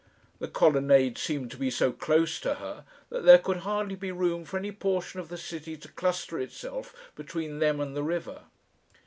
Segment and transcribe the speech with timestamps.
[0.39, 4.45] The colonnades seemed to be so close to her that there could hardly be room
[4.45, 8.45] for any portion of the city to cluster itself between them and the river.